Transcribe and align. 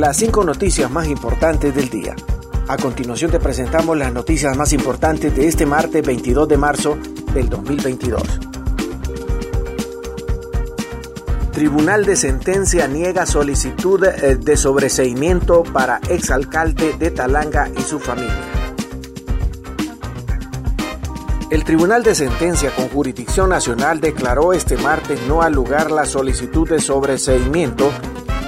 las 0.00 0.16
cinco 0.16 0.44
noticias 0.44 0.90
más 0.90 1.06
importantes 1.08 1.74
del 1.74 1.90
día. 1.90 2.14
A 2.68 2.76
continuación 2.76 3.30
te 3.30 3.40
presentamos 3.40 3.96
las 3.96 4.12
noticias 4.12 4.56
más 4.56 4.72
importantes 4.72 5.34
de 5.34 5.48
este 5.48 5.66
martes 5.66 6.04
22 6.06 6.48
de 6.48 6.56
marzo 6.56 6.96
del 7.34 7.48
2022. 7.48 8.22
Tribunal 11.52 12.04
de 12.06 12.16
Sentencia 12.16 12.88
niega 12.88 13.26
solicitud 13.26 14.02
eh, 14.04 14.36
de 14.36 14.56
sobreseimiento 14.56 15.62
para 15.62 16.00
exalcalde 16.08 16.94
de 16.98 17.10
Talanga 17.10 17.68
y 17.76 17.82
su 17.82 17.98
familia. 17.98 18.40
El 21.50 21.64
Tribunal 21.64 22.02
de 22.02 22.14
Sentencia 22.14 22.74
con 22.74 22.88
jurisdicción 22.88 23.50
nacional 23.50 24.00
declaró 24.00 24.54
este 24.54 24.78
martes 24.78 25.20
no 25.28 25.42
al 25.42 25.52
lugar 25.52 25.90
la 25.90 26.06
solicitud 26.06 26.66
de 26.66 26.80
sobreseimiento 26.80 27.92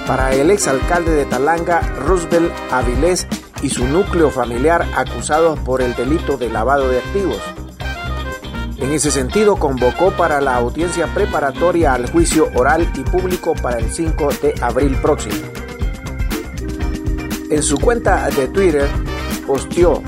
para 0.07 0.33
el 0.33 0.51
exalcalde 0.51 1.11
de 1.11 1.25
Talanga, 1.25 1.81
Roosevelt 2.05 2.51
Avilés, 2.71 3.27
y 3.61 3.69
su 3.69 3.87
núcleo 3.87 4.29
familiar 4.29 4.85
acusados 4.95 5.59
por 5.59 5.81
el 5.81 5.95
delito 5.95 6.37
de 6.37 6.49
lavado 6.49 6.89
de 6.89 6.99
activos. 6.99 7.41
En 8.77 8.91
ese 8.91 9.09
sentido, 9.09 9.55
convocó 9.55 10.11
para 10.11 10.41
la 10.41 10.55
audiencia 10.57 11.07
preparatoria 11.07 11.93
al 11.93 12.09
juicio 12.11 12.49
oral 12.55 12.87
y 12.95 13.01
público 13.01 13.55
para 13.55 13.79
el 13.79 13.91
5 13.91 14.29
de 14.41 14.53
abril 14.61 14.95
próximo. 15.01 15.35
En 17.49 17.63
su 17.63 17.77
cuenta 17.79 18.29
de 18.29 18.47
Twitter, 18.49 18.87
posteó 19.47 20.03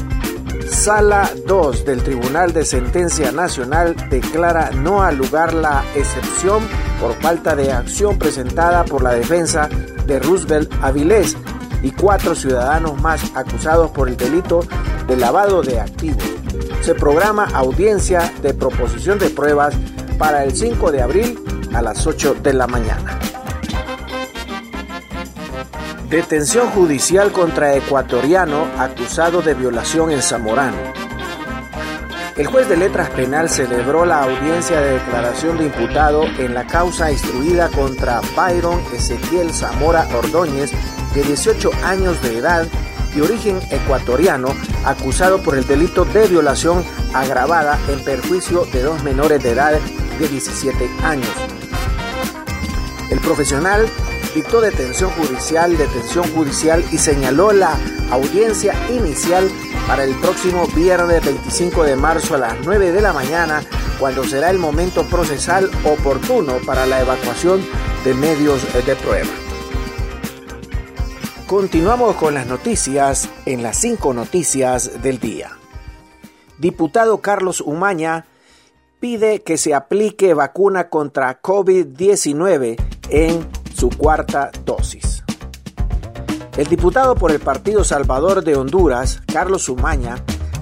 Sala 0.70 1.30
2 1.46 1.86
del 1.86 2.04
Tribunal 2.04 2.54
de 2.54 2.66
Sentencia 2.66 3.32
Nacional 3.32 3.96
declara 4.10 4.72
no 4.72 5.02
al 5.02 5.18
lugar 5.18 5.54
la 5.54 5.84
excepción 5.96 6.64
por 7.00 7.14
falta 7.16 7.56
de 7.56 7.72
acción 7.72 8.18
presentada 8.18 8.84
por 8.84 9.02
la 9.02 9.14
defensa 9.14 9.70
de 10.06 10.20
Roosevelt 10.20 10.72
Avilés 10.82 11.36
y 11.82 11.92
cuatro 11.92 12.36
ciudadanos 12.36 13.02
más 13.02 13.32
acusados 13.36 13.92
por 13.92 14.10
el 14.10 14.18
delito 14.18 14.62
de 15.08 15.16
lavado 15.16 15.62
de 15.62 15.80
activos. 15.80 16.24
Se 16.82 16.96
programa 16.96 17.46
audiencia 17.54 18.32
de 18.42 18.54
proposición 18.54 19.20
de 19.20 19.30
pruebas 19.30 19.74
para 20.18 20.44
el 20.44 20.56
5 20.56 20.92
de 20.92 21.02
abril 21.02 21.40
a 21.74 21.82
las 21.82 22.06
8 22.06 22.38
de 22.44 22.54
la 22.54 22.68
mañana. 22.68 23.17
Detención 26.10 26.70
judicial 26.70 27.34
contra 27.34 27.76
ecuatoriano 27.76 28.66
acusado 28.78 29.42
de 29.42 29.54
violación 29.54 30.10
en 30.10 30.22
Zamorano. 30.22 30.78
El 32.38 32.48
juez 32.48 32.70
de 32.70 32.78
letras 32.78 33.10
penal 33.10 33.50
celebró 33.50 34.06
la 34.06 34.24
audiencia 34.24 34.80
de 34.80 34.94
declaración 34.94 35.58
de 35.58 35.66
imputado 35.66 36.24
en 36.38 36.54
la 36.54 36.66
causa 36.66 37.12
instruida 37.12 37.68
contra 37.68 38.22
Byron 38.38 38.82
Ezequiel 38.94 39.54
Zamora 39.54 40.08
Ordóñez, 40.16 40.72
de 41.14 41.24
18 41.24 41.72
años 41.84 42.22
de 42.22 42.38
edad 42.38 42.66
y 43.14 43.20
origen 43.20 43.60
ecuatoriano, 43.70 44.56
acusado 44.86 45.44
por 45.44 45.58
el 45.58 45.68
delito 45.68 46.06
de 46.06 46.26
violación 46.28 46.86
agravada 47.14 47.78
en 47.90 48.02
perjuicio 48.02 48.64
de 48.72 48.82
dos 48.82 49.04
menores 49.04 49.44
de 49.44 49.50
edad 49.50 49.78
de 50.20 50.28
17 50.30 50.90
años. 51.04 51.28
El 53.10 53.20
profesional 53.20 53.90
dictó 54.38 54.62
detención 54.62 55.10
judicial, 55.14 55.76
detención 55.78 56.24
judicial 56.32 56.86
y 56.92 57.00
señaló 57.00 57.54
la 57.54 57.76
audiencia 58.12 58.76
inicial 58.92 59.50
para 59.88 60.04
el 60.04 60.14
próximo 60.18 60.68
viernes 60.76 61.26
25 61.26 61.84
de 61.84 61.96
marzo 61.96 62.36
a 62.36 62.38
las 62.38 62.56
9 62.64 62.92
de 62.92 63.02
la 63.02 63.14
mañana, 63.14 63.64
cuando 64.00 64.24
será 64.24 64.52
el 64.52 64.60
momento 64.60 65.04
procesal 65.06 65.72
oportuno 65.84 66.58
para 66.68 66.86
la 66.86 67.02
evacuación 67.02 67.66
de 68.06 68.14
medios 68.14 68.62
de 68.86 68.96
prueba. 68.96 69.32
Continuamos 71.48 72.16
con 72.18 72.36
las 72.36 72.46
noticias 72.46 73.28
en 73.48 73.64
las 73.64 73.78
cinco 73.78 74.14
noticias 74.14 75.02
del 75.02 75.20
día. 75.20 75.50
Diputado 76.60 77.22
Carlos 77.22 77.60
Umaña 77.60 78.28
pide 79.00 79.42
que 79.42 79.58
se 79.58 79.74
aplique 79.74 80.36
vacuna 80.36 80.90
contra 80.90 81.42
COVID-19 81.42 82.78
en 83.10 83.57
su 83.78 83.90
cuarta 83.90 84.50
dosis. 84.66 85.24
El 86.58 86.66
diputado 86.66 87.14
por 87.14 87.32
el 87.32 87.40
Partido 87.40 87.84
Salvador 87.84 88.44
de 88.44 88.56
Honduras, 88.56 89.22
Carlos 89.32 89.70
Umaña, 89.70 90.16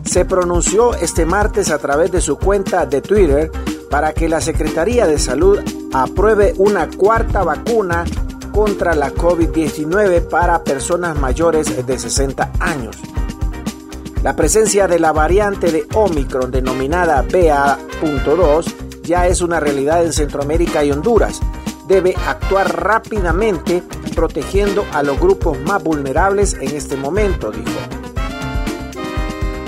se 0.03 0.25
pronunció 0.25 0.93
este 0.95 1.25
martes 1.25 1.71
a 1.71 1.77
través 1.77 2.11
de 2.11 2.19
su 2.19 2.37
cuenta 2.37 2.85
de 2.85 3.01
Twitter 3.01 3.49
para 3.89 4.11
que 4.11 4.27
la 4.27 4.41
Secretaría 4.41 5.07
de 5.07 5.17
Salud 5.17 5.59
apruebe 5.93 6.53
una 6.57 6.89
cuarta 6.89 7.43
vacuna 7.43 8.03
contra 8.51 8.93
la 8.93 9.13
COVID-19 9.13 10.27
para 10.27 10.63
personas 10.65 11.17
mayores 11.17 11.85
de 11.85 11.97
60 11.97 12.51
años. 12.59 12.97
La 14.23 14.35
presencia 14.35 14.87
de 14.87 14.99
la 14.99 15.13
variante 15.13 15.71
de 15.71 15.87
Omicron 15.93 16.51
denominada 16.51 17.21
BA.2 17.21 19.01
ya 19.03 19.27
es 19.27 19.41
una 19.41 19.61
realidad 19.61 20.03
en 20.03 20.11
Centroamérica 20.11 20.83
y 20.83 20.91
Honduras 20.91 21.39
debe 21.87 22.15
actuar 22.27 22.81
rápidamente 22.81 23.83
protegiendo 24.15 24.85
a 24.93 25.03
los 25.03 25.19
grupos 25.19 25.59
más 25.59 25.83
vulnerables 25.83 26.53
en 26.53 26.75
este 26.75 26.95
momento, 26.95 27.51
dijo. 27.51 27.79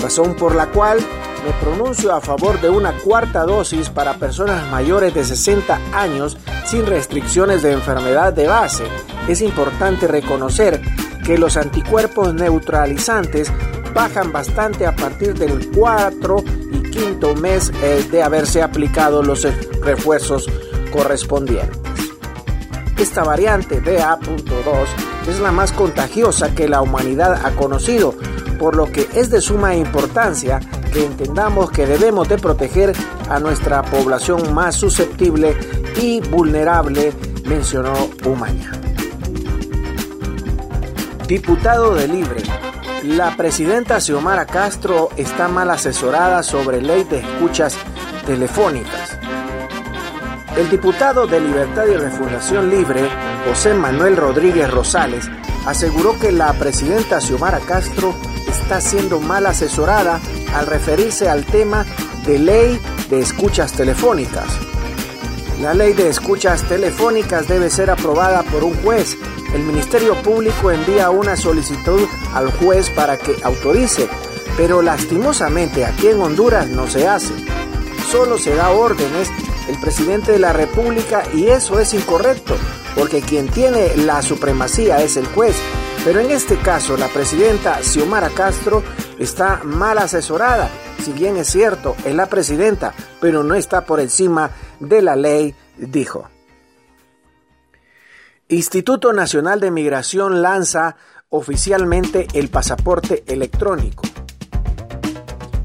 Razón 0.01 0.35
por 0.35 0.55
la 0.55 0.67
cual 0.67 0.99
me 1.45 1.53
pronuncio 1.53 2.13
a 2.13 2.21
favor 2.21 2.59
de 2.61 2.69
una 2.69 2.93
cuarta 2.93 3.43
dosis 3.43 3.89
para 3.89 4.15
personas 4.15 4.69
mayores 4.71 5.13
de 5.13 5.23
60 5.23 5.79
años 5.93 6.37
sin 6.65 6.85
restricciones 6.85 7.61
de 7.61 7.71
enfermedad 7.71 8.33
de 8.33 8.47
base. 8.47 8.85
Es 9.27 9.41
importante 9.41 10.07
reconocer 10.07 10.81
que 11.25 11.37
los 11.37 11.57
anticuerpos 11.57 12.33
neutralizantes 12.33 13.51
bajan 13.93 14.31
bastante 14.31 14.85
a 14.85 14.95
partir 14.95 15.33
del 15.33 15.71
4 15.71 16.43
y 16.71 16.89
quinto 16.89 17.35
mes 17.35 17.71
eh, 17.81 18.07
de 18.11 18.23
haberse 18.23 18.61
aplicado 18.61 19.23
los 19.23 19.47
refuerzos 19.81 20.47
correspondientes. 20.91 21.86
Esta 22.97 23.23
variante 23.23 23.79
BA.2 23.79 25.27
es 25.27 25.39
la 25.39 25.51
más 25.51 25.71
contagiosa 25.71 26.55
que 26.55 26.67
la 26.67 26.81
humanidad 26.81 27.45
ha 27.45 27.51
conocido, 27.51 28.15
por 28.57 28.75
lo 28.75 28.91
que 28.91 29.07
es 29.13 29.29
de 29.29 29.39
suma 29.39 29.75
importancia 29.75 30.59
que 30.91 31.05
entendamos 31.05 31.69
que 31.69 31.85
debemos 31.85 32.27
de 32.27 32.39
proteger 32.39 32.93
a 33.29 33.39
nuestra 33.39 33.83
población 33.83 34.53
más 34.53 34.75
susceptible 34.75 35.55
y 36.01 36.21
vulnerable, 36.21 37.13
mencionó 37.45 37.93
Umaña. 38.25 38.71
Diputado 41.27 41.93
de 41.93 42.07
Libre. 42.07 42.41
La 43.03 43.37
presidenta 43.37 43.99
Xiomara 43.99 44.47
Castro 44.47 45.09
está 45.17 45.47
mal 45.47 45.69
asesorada 45.69 46.41
sobre 46.41 46.81
ley 46.81 47.03
de 47.03 47.19
escuchas 47.19 47.75
telefónicas. 48.25 49.16
El 50.57 50.71
diputado 50.71 51.27
de 51.27 51.39
Libertad 51.39 51.85
y 51.85 51.95
Refundación 51.95 52.71
Libre, 52.71 53.07
José 53.47 53.75
Manuel 53.75 54.17
Rodríguez 54.17 54.71
Rosales, 54.71 55.29
aseguró 55.67 56.17
que 56.17 56.31
la 56.31 56.51
presidenta 56.53 57.21
Xiomara 57.21 57.59
Castro 57.59 58.15
está 58.47 58.81
siendo 58.81 59.19
mal 59.19 59.45
asesorada 59.45 60.19
al 60.55 60.65
referirse 60.65 61.29
al 61.29 61.45
tema 61.45 61.85
de 62.25 62.39
ley 62.39 62.79
de 63.07 63.19
escuchas 63.19 63.73
telefónicas. 63.73 64.47
La 65.61 65.75
ley 65.75 65.93
de 65.93 66.09
escuchas 66.09 66.63
telefónicas 66.63 67.47
debe 67.47 67.69
ser 67.69 67.91
aprobada 67.91 68.41
por 68.41 68.63
un 68.63 68.73
juez. 68.81 69.15
El 69.53 69.61
Ministerio 69.61 70.15
Público 70.23 70.71
envía 70.71 71.11
una 71.11 71.35
solicitud 71.35 72.01
al 72.33 72.51
juez 72.53 72.89
para 72.89 73.17
que 73.17 73.35
autorice, 73.43 74.09
pero 74.57 74.81
lastimosamente 74.81 75.85
aquí 75.85 76.07
en 76.07 76.19
Honduras 76.19 76.67
no 76.67 76.87
se 76.87 77.07
hace. 77.07 77.35
Solo 78.09 78.39
se 78.39 78.55
da 78.55 78.71
órdenes 78.71 79.29
el 79.67 79.79
presidente 79.79 80.31
de 80.31 80.39
la 80.39 80.53
República 80.53 81.23
y 81.33 81.47
eso 81.47 81.79
es 81.79 81.93
incorrecto, 81.93 82.55
porque 82.95 83.21
quien 83.21 83.49
tiene 83.49 83.95
la 83.97 84.21
supremacía 84.21 85.01
es 85.01 85.17
el 85.17 85.25
juez. 85.27 85.55
Pero 86.03 86.19
en 86.19 86.31
este 86.31 86.57
caso 86.57 86.95
la 86.97 87.07
presidenta 87.07 87.81
Xiomara 87.81 88.29
Castro 88.29 88.83
está 89.19 89.61
mal 89.63 89.97
asesorada. 89.97 90.69
Si 91.03 91.11
bien 91.11 91.37
es 91.37 91.47
cierto, 91.47 91.95
es 92.05 92.15
la 92.15 92.27
presidenta, 92.27 92.93
pero 93.19 93.43
no 93.43 93.55
está 93.55 93.85
por 93.85 93.99
encima 93.99 94.51
de 94.79 95.01
la 95.01 95.15
ley, 95.15 95.55
dijo. 95.77 96.29
Instituto 98.49 99.11
Nacional 99.11 99.59
de 99.59 99.71
Migración 99.71 100.41
lanza 100.41 100.95
oficialmente 101.29 102.27
el 102.33 102.49
pasaporte 102.49 103.23
electrónico. 103.27 104.03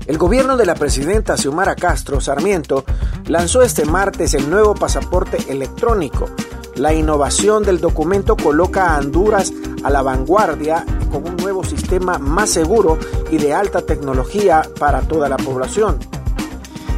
El 0.07 0.19
gobierno 0.19 0.57
de 0.57 0.67
la 0.67 0.75
presidenta 0.75 1.37
Xiomara 1.37 1.77
Castro 1.77 2.21
Sarmiento 2.21 2.85
lanzó 3.27 3.63
este 3.63 3.85
martes 3.85 4.35
el 4.35 4.51
nuevo 4.51 4.75
pasaporte 4.75 5.39
electrónico. 5.49 6.29
La 6.75 6.93
innovación 6.93 7.63
del 7.63 7.81
documento 7.81 8.37
coloca 8.37 8.95
a 8.95 8.99
Honduras 8.99 9.53
a 9.85 9.91
la 9.91 10.03
vanguardia 10.03 10.85
con 11.11 11.29
un 11.29 11.37
nuevo 11.37 11.63
sistema 11.63 12.19
más 12.19 12.51
seguro 12.51 12.99
y 13.31 13.39
de 13.39 13.55
alta 13.55 13.83
tecnología 13.83 14.63
para 14.79 15.03
toda 15.03 15.29
la 15.29 15.37
población. 15.37 15.99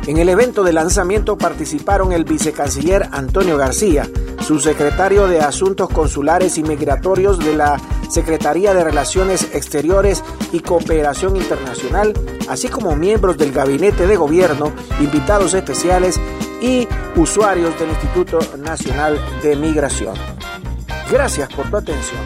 En 0.07 0.19
el 0.19 0.29
evento 0.29 0.65
de 0.65 0.75
lanzamiento 0.75 1.39
participaron 1.39 2.13
el 2.13 2.25
vicecanciller 2.25 3.09
Antonio 3.13 3.57
García, 3.57 4.07
subsecretario 4.43 5.29
de 5.29 5.41
Asuntos 5.41 5.89
Consulares 5.89 6.59
y 6.59 6.63
Migratorios 6.63 7.39
de 7.39 7.57
la 7.57 7.81
Secretaría 8.11 8.75
de 8.75 8.85
Relaciones 8.85 9.49
Exteriores 9.55 10.23
y 10.53 10.61
Cooperación 10.61 11.37
Internacional, 11.37 12.13
así 12.51 12.69
como 12.69 12.95
miembros 12.97 13.39
del 13.39 13.53
Gabinete 13.53 14.07
de 14.07 14.17
Gobierno, 14.17 14.73
invitados 15.01 15.55
especiales 15.55 16.21
y 16.61 16.87
usuarios 17.17 17.79
del 17.81 17.89
Instituto 17.89 18.41
Nacional 18.59 19.19
de 19.43 19.57
Migración. 19.57 20.15
Gracias 21.11 21.49
por 21.49 21.71
tu 21.71 21.79
atención. 21.79 22.21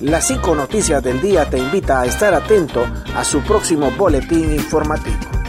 Las 0.00 0.26
cinco 0.26 0.56
noticias 0.56 1.00
del 1.00 1.20
día 1.20 1.48
te 1.48 1.58
invita 1.58 2.00
a 2.00 2.06
estar 2.06 2.34
atento 2.34 2.84
a 3.14 3.24
su 3.24 3.42
próximo 3.42 3.92
boletín 3.92 4.52
informativo. 4.52 5.41